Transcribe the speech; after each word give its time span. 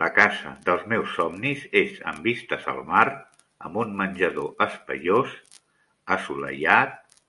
La 0.00 0.08
casa 0.18 0.50
dels 0.66 0.84
meus 0.92 1.16
somnis 1.16 1.64
és 1.80 1.96
amb 2.10 2.28
vistes 2.28 2.68
al 2.74 2.78
mar, 2.92 3.02
amb 3.70 3.82
un 3.86 3.98
menjador 4.04 4.64
espaiós, 4.68 5.34
assolellat... 6.20 7.20